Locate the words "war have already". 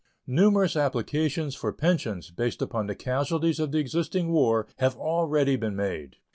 4.31-5.55